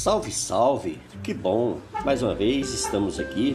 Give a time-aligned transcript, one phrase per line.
[0.00, 0.98] Salve, salve!
[1.22, 1.76] Que bom!
[2.06, 3.54] Mais uma vez estamos aqui,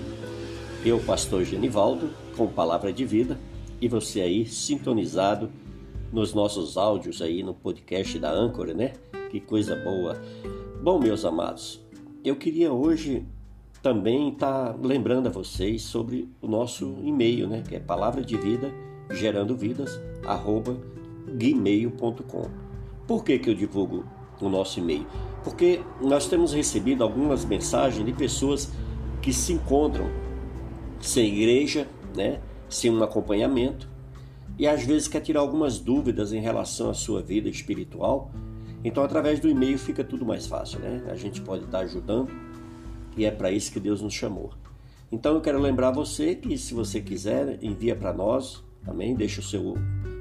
[0.85, 3.39] eu, pastor Genivaldo, com palavra de vida,
[3.81, 5.49] e você aí sintonizado
[6.13, 8.93] nos nossos áudios aí no podcast da Âncora, né?
[9.31, 10.21] Que coisa boa!
[10.83, 11.83] Bom, meus amados,
[12.23, 13.25] eu queria hoje
[13.81, 17.63] também estar tá lembrando a vocês sobre o nosso e-mail, né?
[17.67, 18.71] Que é palavra de vida
[19.09, 20.77] gerando vidas, arroba
[21.27, 22.51] gmail.com.
[23.07, 24.05] Por que, que eu divulgo
[24.41, 25.05] o nosso e-mail?
[25.43, 28.71] Porque nós temos recebido algumas mensagens de pessoas
[29.21, 30.09] que se encontram
[30.99, 33.89] sem igreja, né, sem um acompanhamento,
[34.57, 38.31] e às vezes quer tirar algumas dúvidas em relação à sua vida espiritual.
[38.83, 41.03] Então, através do e-mail fica tudo mais fácil, né?
[41.09, 42.31] A gente pode estar ajudando
[43.17, 44.51] e é para isso que Deus nos chamou.
[45.11, 49.43] Então, eu quero lembrar você que, se você quiser, envia para nós, também deixa o
[49.43, 49.75] seu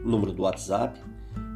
[0.05, 0.99] número do WhatsApp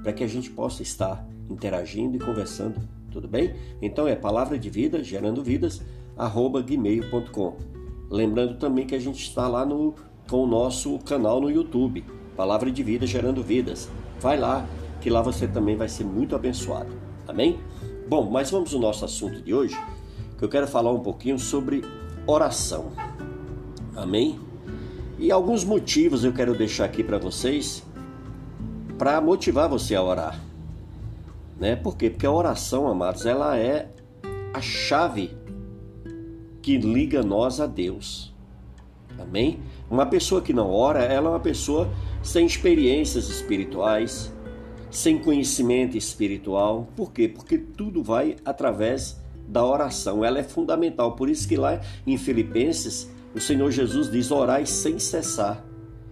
[0.02, 3.54] para que a gente possa estar interagindo e conversando tudo bem?
[3.80, 5.82] Então é palavra de vida, gerando vidas,
[6.16, 7.56] arroba gmail.com.
[8.10, 9.94] Lembrando também que a gente está lá no,
[10.28, 12.04] com o nosso canal no YouTube,
[12.36, 13.90] Palavra de Vida Gerando Vidas.
[14.20, 14.66] Vai lá,
[15.00, 16.92] que lá você também vai ser muito abençoado.
[17.26, 17.58] Amém?
[18.08, 19.76] Bom, mas vamos ao nosso assunto de hoje,
[20.38, 21.84] que eu quero falar um pouquinho sobre
[22.26, 22.92] oração.
[23.94, 24.38] Amém?
[25.18, 27.82] E alguns motivos eu quero deixar aqui para vocês
[28.98, 30.40] para motivar você a orar.
[31.58, 31.76] Né?
[31.76, 32.10] Por quê?
[32.10, 33.88] Porque a oração, amados, ela é
[34.52, 35.36] a chave
[36.60, 38.34] que liga nós a Deus.
[39.18, 39.60] Amém?
[39.90, 41.88] Uma pessoa que não ora, ela é uma pessoa
[42.22, 44.32] sem experiências espirituais,
[44.90, 46.88] sem conhecimento espiritual.
[46.94, 47.28] Por quê?
[47.28, 50.24] Porque tudo vai através da oração.
[50.24, 51.12] Ela é fundamental.
[51.12, 55.64] Por isso que lá em Filipenses, o Senhor Jesus diz: orai sem cessar.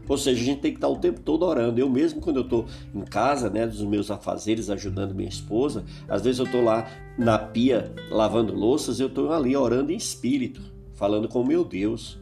[0.09, 1.81] Ou seja, a gente tem que estar o tempo todo orando.
[1.81, 6.23] Eu mesmo, quando eu estou em casa, né, dos meus afazeres, ajudando minha esposa, às
[6.23, 6.87] vezes eu estou lá
[7.19, 10.61] na pia lavando louças, eu estou ali orando em espírito,
[10.95, 12.19] falando com o meu Deus.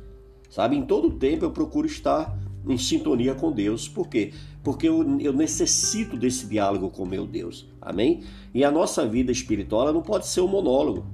[0.49, 3.89] Sabe, em todo tempo eu procuro estar em sintonia com Deus.
[3.89, 4.33] Por quê?
[4.62, 7.69] Porque eu, eu necessito desse diálogo com meu Deus.
[7.81, 8.22] Amém?
[8.55, 11.05] E a nossa vida espiritual não pode ser um monólogo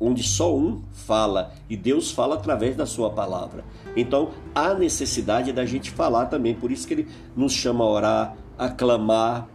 [0.00, 3.64] onde só um fala e Deus fala através da sua palavra.
[3.96, 8.36] Então há necessidade da gente falar também, por isso que ele nos chama a orar,
[8.58, 9.48] a clamar.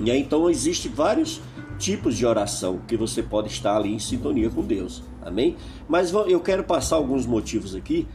[0.00, 1.40] E aí, então existem vários
[1.78, 5.02] tipos de oração que você pode estar ali em sintonia com Deus.
[5.22, 5.56] Amém?
[5.88, 8.06] Mas eu quero passar alguns motivos aqui,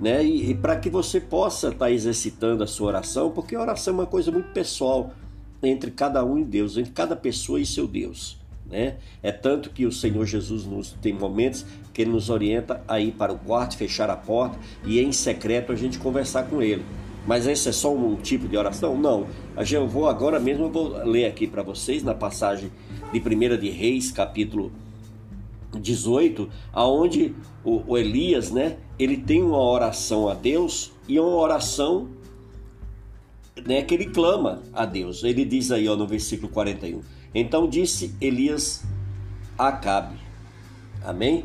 [0.00, 0.24] né?
[0.24, 4.06] E, e para que você possa estar exercitando a sua oração, porque oração é uma
[4.06, 5.12] coisa muito pessoal
[5.62, 8.41] entre cada um e Deus, entre cada pessoa e seu Deus.
[8.72, 8.96] Né?
[9.22, 13.12] É tanto que o Senhor Jesus nos tem momentos que ele nos orienta a ir
[13.12, 16.82] para o quarto, fechar a porta e em secreto a gente conversar com ele.
[17.26, 18.98] Mas esse é só um tipo de oração?
[18.98, 19.26] Não.
[19.70, 22.72] Eu vou agora mesmo, eu vou ler aqui para vocês na passagem
[23.12, 24.72] de 1 de Reis, capítulo
[25.78, 32.08] 18, aonde o, o Elias, né, ele tem uma oração a Deus e uma oração
[33.66, 35.22] né, que ele clama a Deus.
[35.22, 37.02] Ele diz aí ó, no versículo 41:
[37.34, 38.84] então disse Elias
[39.58, 40.16] Acabe:
[41.04, 41.44] Amém?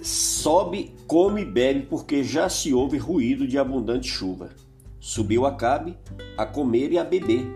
[0.00, 4.50] Sobe, come e bebe, porque já se ouve ruído de abundante chuva.
[5.00, 5.96] Subiu Acabe
[6.36, 7.46] a comer e a beber.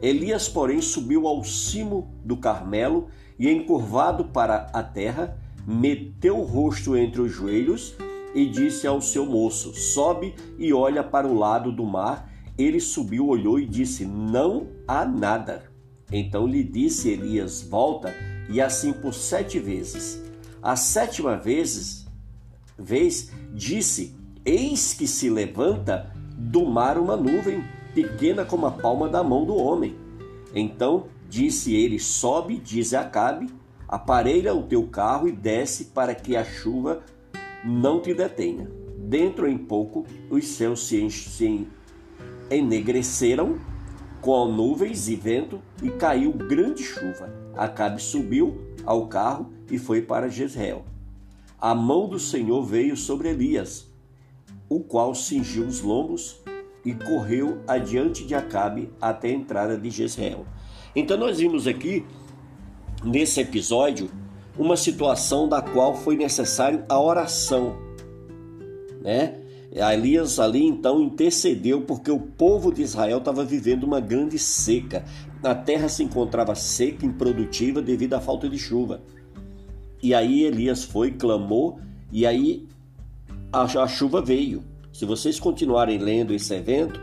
[0.00, 5.36] Elias, porém, subiu ao cimo do Carmelo e, encurvado para a terra,
[5.66, 7.94] meteu o rosto entre os joelhos
[8.34, 12.32] e disse ao seu moço: Sobe e olha para o lado do mar.
[12.56, 15.67] Ele subiu, olhou e disse: Não há nada.
[16.10, 18.14] Então lhe disse Elias: Volta,
[18.48, 20.22] e assim por sete vezes.
[20.62, 22.06] A sétima vezes,
[22.78, 24.14] vez disse:
[24.44, 27.62] Eis que se levanta do mar uma nuvem,
[27.94, 29.96] pequena como a palma da mão do homem.
[30.54, 33.48] Então disse ele: Sobe, diz Acabe,
[33.86, 37.02] aparelha o teu carro e desce para que a chuva
[37.64, 38.70] não te detenha.
[38.96, 41.66] Dentro em pouco os céus se, se
[42.50, 43.58] enegreceram
[44.20, 47.32] com nuvens e vento, e caiu grande chuva.
[47.56, 50.84] Acabe subiu ao carro e foi para Jezreel.
[51.60, 53.86] A mão do Senhor veio sobre Elias,
[54.68, 56.40] o qual cingiu os lombos
[56.84, 60.46] e correu adiante de Acabe até a entrada de Jezreel.
[60.94, 62.06] Então nós vimos aqui
[63.04, 64.10] nesse episódio
[64.58, 67.76] uma situação da qual foi necessário a oração,
[69.00, 69.37] né?
[69.70, 75.04] Elias ali então intercedeu porque o povo de Israel estava vivendo uma grande seca.
[75.42, 79.02] A terra se encontrava seca, improdutiva devido à falta de chuva.
[80.02, 81.80] E aí Elias foi, clamou,
[82.10, 82.66] e aí
[83.52, 84.62] a, chuva veio.
[84.92, 87.00] Se vocês continuarem lendo esse evento,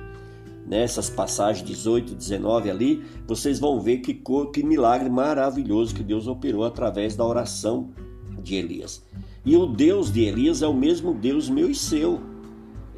[0.66, 4.20] nessas passagens 18 e 19 ali, vocês vão ver que,
[4.54, 7.92] que milagre maravilhoso que Deus operou através da oração
[8.42, 9.04] de Elias.
[9.46, 12.35] E o Deus de Elias é o mesmo Deus meu e seu.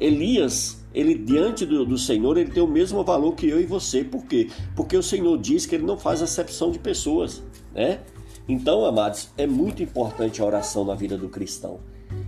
[0.00, 4.04] Elias, ele diante do, do Senhor, ele tem o mesmo valor que eu e você.
[4.04, 4.48] Por quê?
[4.74, 7.42] Porque o Senhor diz que ele não faz acepção de pessoas,
[7.74, 8.00] né?
[8.48, 11.80] Então, amados, é muito importante a oração na vida do cristão.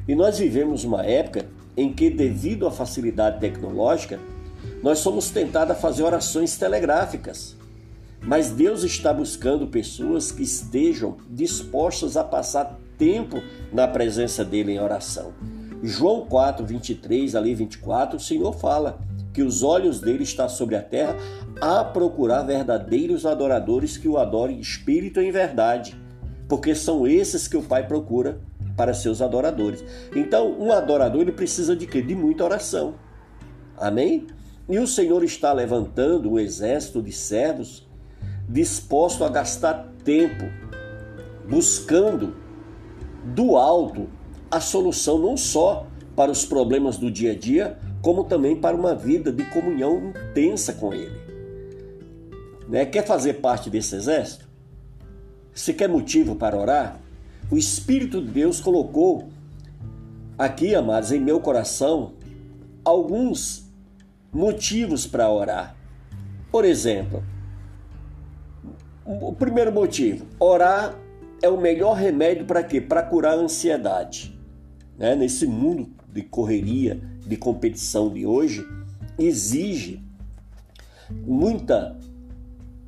[0.06, 4.20] E nós vivemos uma época em que, devido à facilidade tecnológica,
[4.82, 7.56] nós somos tentados a fazer orações telegráficas.
[8.22, 13.42] Mas Deus está buscando pessoas que estejam dispostas a passar tempo
[13.72, 15.32] na presença dele em oração.
[15.82, 19.00] João 4, 23, ali 24, o Senhor fala
[19.32, 21.16] que os olhos dele estão sobre a terra
[21.60, 25.98] a procurar verdadeiros adoradores que o adorem em espírito e em verdade
[26.50, 28.40] porque são esses que o Pai procura
[28.76, 29.84] para seus adoradores.
[30.14, 32.02] Então, um adorador ele precisa de quê?
[32.02, 32.96] De muita oração.
[33.78, 34.26] Amém?
[34.68, 37.88] E o Senhor está levantando um exército de servos
[38.48, 40.44] disposto a gastar tempo
[41.48, 42.34] buscando
[43.24, 44.08] do alto
[44.50, 45.86] a solução não só
[46.16, 50.72] para os problemas do dia a dia, como também para uma vida de comunhão intensa
[50.72, 51.18] com Ele.
[52.68, 52.84] Né?
[52.84, 54.48] Quer fazer parte desse exército?
[55.54, 57.00] Você quer motivo para orar?
[57.50, 59.28] O Espírito de Deus colocou
[60.38, 62.14] aqui, amados, em meu coração,
[62.84, 63.68] alguns
[64.32, 65.76] motivos para orar.
[66.50, 67.22] Por exemplo,
[69.04, 70.96] o primeiro motivo, orar
[71.42, 72.80] é o melhor remédio para quê?
[72.80, 74.39] Para curar a ansiedade.
[75.00, 75.16] Né?
[75.16, 78.64] Nesse mundo de correria, de competição de hoje,
[79.18, 80.04] exige
[81.10, 81.98] muita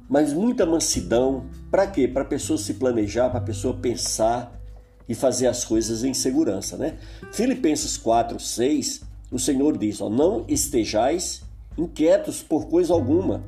[0.08, 1.46] mas muita mansidão.
[1.70, 2.06] Para quê?
[2.06, 4.60] Para a pessoa se planejar, para a pessoa pensar
[5.08, 6.98] e fazer as coisas em segurança, né?
[7.32, 9.00] Filipenses 4, 6,
[9.30, 11.42] o Senhor diz: ó, Não estejais
[11.78, 13.42] inquietos por coisa alguma.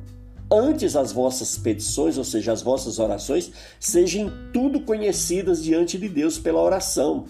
[0.51, 6.39] Antes as vossas petições, ou seja, as vossas orações, sejam tudo conhecidas diante de Deus
[6.39, 7.25] pela oração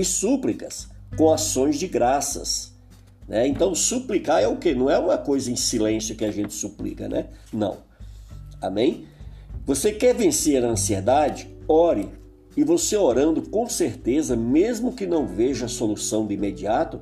[0.00, 2.72] e súplicas, com ações de graças.
[3.28, 3.46] Né?
[3.46, 4.74] Então, suplicar é o que?
[4.74, 7.26] Não é uma coisa em silêncio que a gente suplica, né?
[7.52, 7.78] Não.
[8.60, 9.06] Amém?
[9.64, 11.48] Você quer vencer a ansiedade?
[11.68, 12.08] Ore.
[12.56, 17.00] E você orando, com certeza, mesmo que não veja a solução de imediato,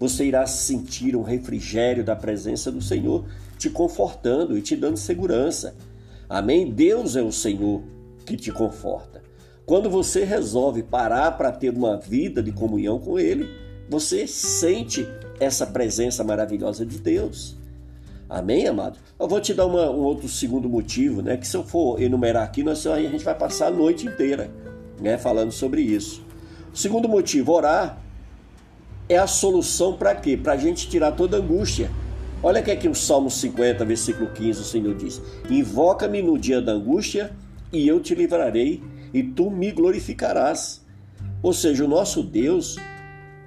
[0.00, 3.24] você irá sentir um refrigério da presença do Senhor,
[3.56, 5.76] te confortando e te dando segurança.
[6.28, 6.70] Amém?
[6.70, 7.82] Deus é o Senhor
[8.26, 9.27] que te conforta.
[9.68, 13.50] Quando você resolve parar para ter uma vida de comunhão com Ele,
[13.86, 15.06] você sente
[15.38, 17.54] essa presença maravilhosa de Deus.
[18.30, 18.98] Amém, amado?
[19.20, 21.36] Eu vou te dar uma, um outro segundo motivo, né?
[21.36, 24.50] Que se eu for enumerar aqui, nós, a gente vai passar a noite inteira,
[24.98, 25.18] né?
[25.18, 26.24] Falando sobre isso.
[26.72, 28.00] O segundo motivo, orar
[29.06, 30.34] é a solução para quê?
[30.34, 31.90] Para a gente tirar toda angústia.
[32.42, 35.20] Olha que aqui o Salmo 50, versículo 15, o Senhor diz:
[35.50, 37.36] Invoca-me no dia da angústia
[37.70, 38.82] e eu te livrarei
[39.12, 40.84] e tu me glorificarás.
[41.42, 42.76] Ou seja, o nosso Deus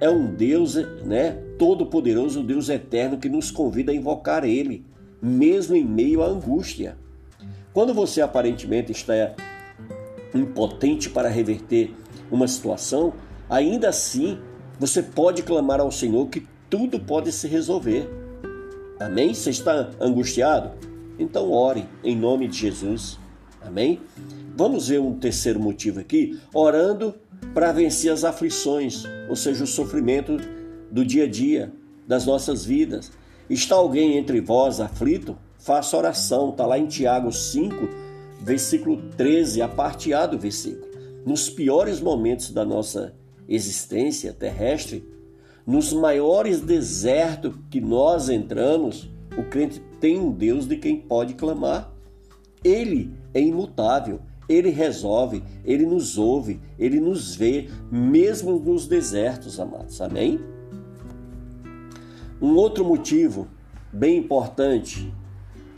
[0.00, 0.74] é um Deus,
[1.04, 4.84] né, todo-poderoso, um Deus eterno que nos convida a invocar ele,
[5.20, 6.96] mesmo em meio à angústia.
[7.72, 9.34] Quando você aparentemente está
[10.34, 11.94] impotente para reverter
[12.30, 13.12] uma situação,
[13.48, 14.38] ainda assim
[14.78, 18.10] você pode clamar ao Senhor que tudo pode se resolver.
[18.98, 19.32] Amém?
[19.32, 20.72] Você está angustiado?
[21.18, 23.18] Então ore em nome de Jesus.
[23.64, 24.00] Amém?
[24.56, 27.14] Vamos ver um terceiro motivo aqui, orando
[27.54, 30.36] para vencer as aflições, ou seja, o sofrimento
[30.90, 31.72] do dia a dia,
[32.06, 33.10] das nossas vidas.
[33.48, 35.36] Está alguém entre vós aflito?
[35.58, 37.74] Faça oração, está lá em Tiago 5,
[38.40, 40.90] versículo 13, a parte A do versículo.
[41.24, 43.14] Nos piores momentos da nossa
[43.48, 45.04] existência terrestre,
[45.66, 51.92] nos maiores desertos que nós entramos, o crente tem um Deus de quem pode clamar.
[52.64, 60.00] Ele é imutável, ele resolve, ele nos ouve, ele nos vê, mesmo nos desertos, amados.
[60.00, 60.40] Amém?
[62.40, 63.46] Um outro motivo
[63.92, 65.12] bem importante,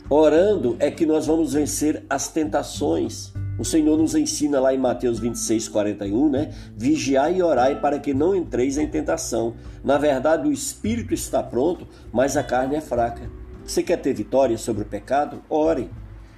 [0.09, 3.31] orando, é que nós vamos vencer as tentações.
[3.57, 6.53] O Senhor nos ensina lá em Mateus 26, 41, né?
[6.75, 9.53] Vigiai e orai para que não entreis em tentação.
[9.83, 13.29] Na verdade, o espírito está pronto, mas a carne é fraca.
[13.63, 15.41] Você quer ter vitória sobre o pecado?
[15.49, 15.89] Ore.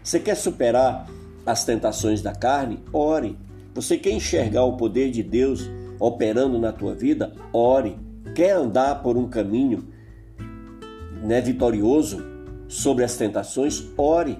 [0.07, 1.05] Você quer superar
[1.45, 3.37] as tentações da carne, ore.
[3.73, 7.33] Você quer enxergar o poder de Deus operando na tua vida?
[7.51, 7.97] Ore.
[8.33, 9.89] Quer andar por um caminho
[11.21, 12.23] né, vitorioso
[12.69, 13.85] sobre as tentações?
[13.97, 14.39] Ore.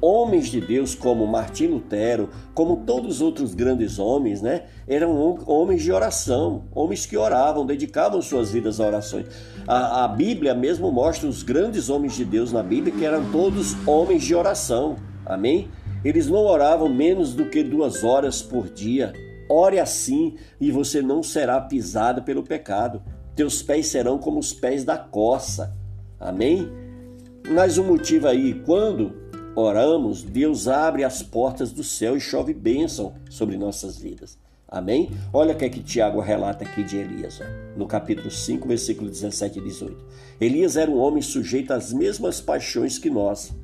[0.00, 4.64] Homens de Deus como Martim Lutero, como todos os outros grandes homens, né?
[4.86, 9.26] Eram homens de oração, homens que oravam, dedicavam suas vidas a orações.
[9.66, 13.74] A, a Bíblia mesmo mostra os grandes homens de Deus na Bíblia que eram todos
[13.86, 14.96] homens de oração.
[15.24, 15.68] Amém?
[16.04, 19.12] Eles não oravam menos do que duas horas por dia.
[19.48, 23.02] Ore assim e você não será pisado pelo pecado.
[23.34, 25.76] Teus pés serão como os pés da coça.
[26.18, 26.68] Amém?
[27.48, 29.14] Mas o motivo aí, quando
[29.56, 34.38] oramos, Deus abre as portas do céu e chove bênção sobre nossas vidas.
[34.68, 35.10] Amém?
[35.32, 39.08] Olha o que é que Tiago relata aqui de Elias, ó, no capítulo 5, versículo
[39.08, 40.04] 17 e 18.
[40.40, 43.54] Elias era um homem sujeito às mesmas paixões que nós.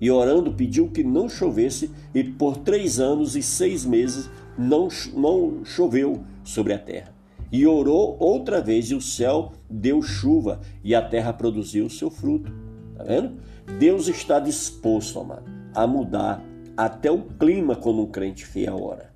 [0.00, 5.64] E orando pediu que não chovesse, e por três anos e seis meses não, não
[5.64, 7.14] choveu sobre a terra.
[7.50, 12.10] E orou outra vez, e o céu deu chuva, e a terra produziu o seu
[12.10, 12.65] fruto.
[12.96, 13.34] Tá vendo?
[13.78, 16.42] Deus está disposto, amado, a mudar
[16.76, 19.10] até o clima quando um crente fiel ora.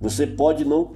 [0.00, 0.92] Você pode não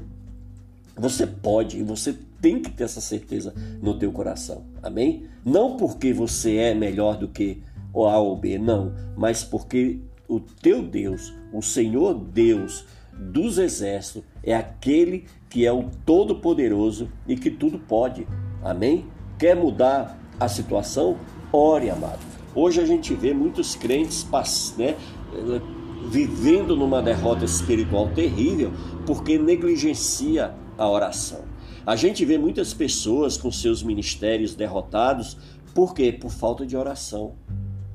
[0.97, 4.63] você pode e você tem que ter essa certeza no teu coração.
[4.83, 5.25] Amém?
[5.45, 7.63] Não porque você é melhor do que
[7.93, 14.23] o A ou B, não, mas porque o teu Deus, o Senhor Deus dos exércitos,
[14.43, 18.27] é aquele que é o todo-poderoso e que tudo pode.
[18.63, 19.07] Amém?
[19.39, 21.19] Quer mudar a situação?
[21.57, 22.19] Ore, amado.
[22.55, 24.27] Hoje a gente vê muitos crentes
[24.77, 24.95] né,
[26.11, 28.73] vivendo numa derrota espiritual terrível
[29.07, 31.47] porque negligencia a oração.
[31.87, 35.39] A gente vê muitas pessoas com seus ministérios derrotados,
[35.75, 36.13] por quê?
[36.13, 37.33] Por falta de oração.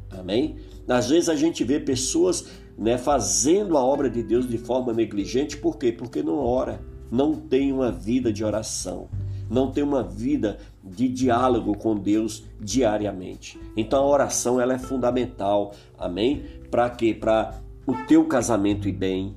[0.10, 0.56] Amém?
[0.88, 5.56] Às vezes a gente vê pessoas né, fazendo a obra de Deus de forma negligente,
[5.56, 5.92] por quê?
[5.92, 9.08] Porque não ora, não tem uma vida de oração
[9.52, 13.60] não tem uma vida de diálogo com Deus diariamente.
[13.76, 16.44] Então a oração ela é fundamental, amém?
[16.70, 17.14] Para quê?
[17.14, 19.36] Para o teu casamento ir bem.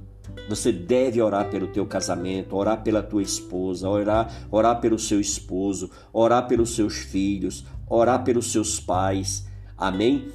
[0.49, 5.91] Você deve orar pelo teu casamento, orar pela tua esposa, orar, orar pelo seu esposo,
[6.13, 9.47] orar pelos seus filhos, orar pelos seus pais,
[9.77, 10.29] amém?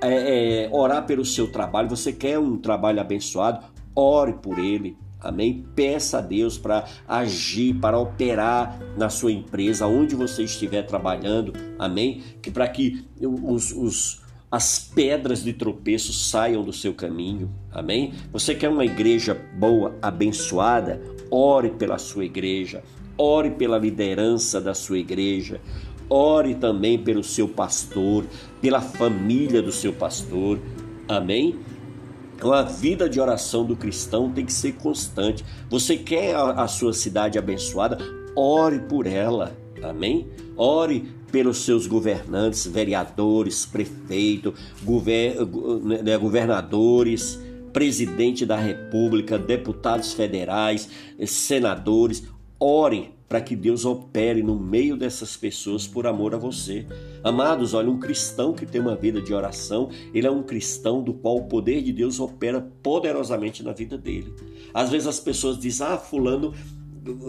[0.00, 1.88] É, é, orar pelo seu trabalho.
[1.88, 3.64] Você quer um trabalho abençoado?
[3.94, 5.64] Ore por ele Amém?
[5.74, 11.52] Peça a Deus para agir, para operar na sua empresa, onde você estiver trabalhando.
[11.78, 12.22] Amém?
[12.40, 14.20] Que para que os, os,
[14.50, 17.50] as pedras de tropeço saiam do seu caminho.
[17.70, 18.12] Amém?
[18.32, 21.02] Você quer uma igreja boa, abençoada?
[21.30, 22.82] Ore pela sua igreja.
[23.16, 25.60] Ore pela liderança da sua igreja.
[26.08, 28.24] Ore também pelo seu pastor,
[28.62, 30.58] pela família do seu pastor.
[31.08, 31.58] Amém?
[32.38, 35.44] Então a vida de oração do cristão tem que ser constante.
[35.68, 37.98] Você quer a, sua cidade abençoada?
[38.36, 39.58] Ore por ela.
[39.82, 40.28] Amém?
[40.56, 44.54] Ore pelos seus governantes, vereadores, prefeito,
[44.84, 45.36] gover,
[46.04, 47.40] né, governadores,
[47.72, 50.88] presidente da República, deputados federais,
[51.26, 52.22] senadores.
[52.60, 56.86] Ore para que Deus opere no meio dessas pessoas por amor a você.
[57.22, 61.12] Amados, olha, um cristão que tem uma vida de oração, ele é um cristão do
[61.12, 64.32] qual o poder de Deus opera poderosamente na vida dele.
[64.72, 66.54] Às vezes as pessoas dizem, ah, fulano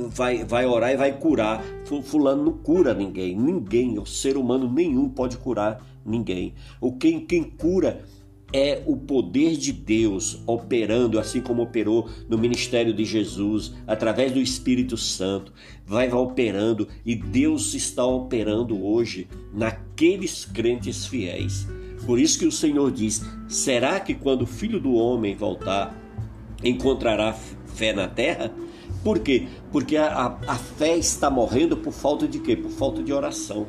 [0.10, 1.64] vai, vai orar e vai curar.
[2.04, 6.54] Fulano não cura ninguém, ninguém, o ser humano nenhum pode curar ninguém.
[6.80, 8.04] O quem, quem cura
[8.52, 14.40] é o poder de Deus operando, assim como operou no ministério de Jesus, através do
[14.40, 15.54] Espírito Santo,
[15.86, 21.68] vai operando e Deus está operando hoje naqueles crentes fiéis.
[22.06, 25.96] Por isso que o Senhor diz: será que quando o filho do homem voltar,
[26.64, 28.52] encontrará fé na terra?
[29.04, 29.48] Por quê?
[29.72, 32.56] Porque a, a, fé está morrendo por falta de quê?
[32.56, 33.68] Por falta de oração.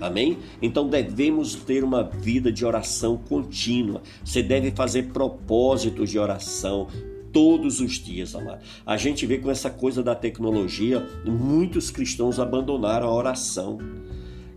[0.00, 0.38] Amém?
[0.62, 4.02] Então devemos ter uma vida de oração contínua.
[4.24, 6.88] Você deve fazer propósitos de oração
[7.32, 8.60] todos os dias, amado.
[8.84, 13.78] A gente vê com essa coisa da tecnologia, muitos cristãos abandonaram a oração.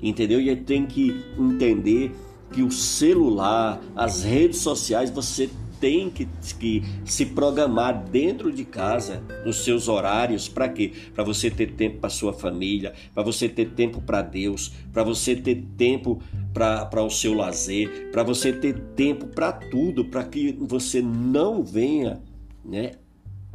[0.02, 0.40] Entendeu?
[0.42, 2.12] E tem que entender
[2.52, 5.50] que o celular, as redes sociais, você
[5.84, 6.26] tem que,
[6.58, 10.94] que se programar dentro de casa, nos seus horários, para quê?
[11.14, 15.36] Para você ter tempo para sua família, para você ter tempo para Deus, para você
[15.36, 16.22] ter tempo
[16.54, 22.22] para o seu lazer, para você ter tempo para tudo, para que você não venha
[22.64, 22.94] né,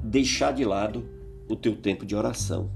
[0.02, 1.08] deixar de lado
[1.48, 2.70] o teu tempo de oração.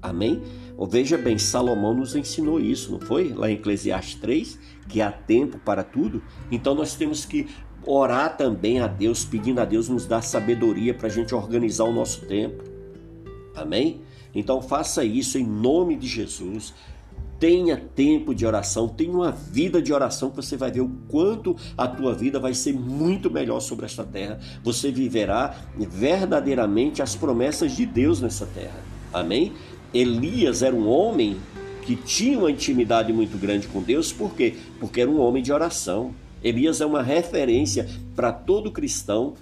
[0.00, 0.40] Amém?
[0.78, 3.34] Ou veja bem, Salomão nos ensinou isso, não foi?
[3.34, 4.58] Lá em Eclesiastes 3,
[4.88, 6.22] que há tempo para tudo.
[6.50, 7.46] Então nós temos que
[7.86, 11.92] orar também a Deus, pedindo a Deus nos dar sabedoria para a gente organizar o
[11.92, 12.64] nosso tempo.
[13.54, 14.00] Amém?
[14.34, 16.74] Então faça isso em nome de Jesus.
[17.38, 21.56] Tenha tempo de oração, tenha uma vida de oração que você vai ver o quanto
[21.76, 24.38] a tua vida vai ser muito melhor sobre esta terra.
[24.62, 28.80] Você viverá verdadeiramente as promessas de Deus nessa terra.
[29.12, 29.52] Amém?
[29.92, 31.36] Elias era um homem
[31.82, 34.54] que tinha uma intimidade muito grande com Deus, por quê?
[34.80, 36.14] Porque era um homem de oração.
[36.44, 39.32] Elias é uma referência para todo cristão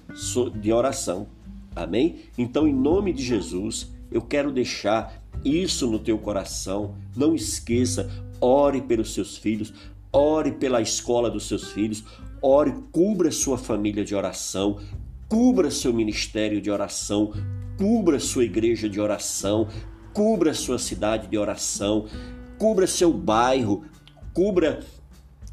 [0.54, 1.26] de oração.
[1.75, 2.21] Amém?
[2.38, 6.94] Então, em nome de Jesus, eu quero deixar isso no teu coração.
[7.16, 8.09] Não esqueça,
[8.40, 9.75] ore pelos seus filhos,
[10.12, 12.04] ore pela escola dos seus filhos,
[12.40, 14.78] ore, cubra sua família de oração,
[15.28, 17.32] cubra seu ministério de oração,
[17.78, 19.66] cubra sua igreja de oração,
[20.12, 22.06] cubra sua cidade de oração,
[22.59, 23.85] cubra seu bairro,
[24.35, 24.80] cubra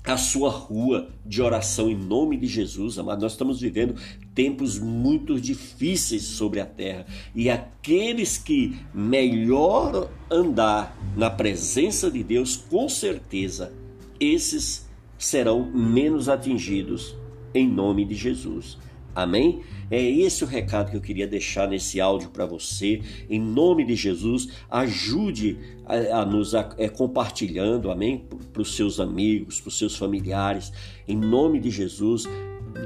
[0.09, 3.21] a sua rua de oração em nome de Jesus, amado.
[3.21, 3.95] Nós estamos vivendo
[4.33, 12.55] tempos muito difíceis sobre a terra e aqueles que melhor andar na presença de Deus,
[12.55, 13.73] com certeza,
[14.19, 14.87] esses
[15.17, 17.15] serão menos atingidos
[17.53, 18.77] em nome de Jesus.
[19.23, 19.61] Amém?
[19.91, 23.01] É esse o recado que eu queria deixar nesse áudio para você.
[23.29, 28.25] Em nome de Jesus, ajude a, a nos a, é, compartilhando, amém?
[28.53, 30.71] Para os seus amigos, para os seus familiares.
[31.07, 32.25] Em nome de Jesus,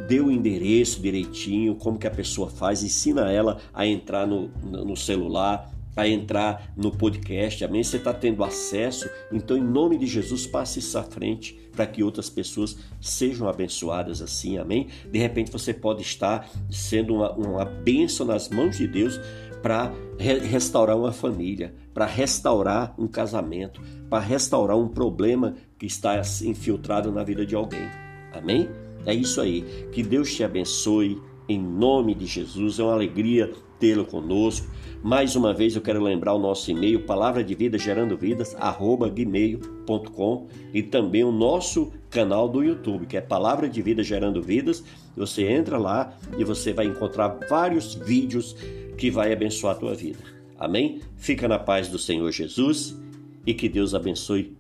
[0.08, 4.96] dê o endereço direitinho, como que a pessoa faz, ensina ela a entrar no, no
[4.96, 7.84] celular, a entrar no podcast, amém?
[7.84, 12.04] Você está tendo acesso, então em nome de Jesus passe isso à frente para que
[12.04, 14.88] outras pessoas sejam abençoadas assim, amém?
[15.12, 19.20] De repente você pode estar sendo uma, uma bênção nas mãos de Deus
[19.62, 26.22] para re restaurar uma família, para restaurar um casamento, para restaurar um problema que está
[26.44, 27.90] infiltrado na vida de alguém,
[28.34, 28.70] amém?
[29.06, 34.06] É isso aí, que Deus te abençoe em nome de Jesus, é uma alegria tê-lo
[34.06, 34.68] conosco.
[35.04, 39.10] Mais uma vez eu quero lembrar o nosso e-mail, palavra de vida gerando vidas, arroba
[39.10, 44.84] gmail.com e também o nosso canal do YouTube, que é Palavra de Vida Gerando Vidas.
[45.18, 48.56] Você entra lá e você vai encontrar vários vídeos
[48.98, 50.20] que vai abençoar a tua vida.
[50.58, 51.02] Amém?
[51.18, 52.98] Fica na paz do Senhor Jesus
[53.46, 54.56] e que Deus abençoe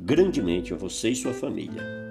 [0.00, 2.05] grandemente a você e sua família.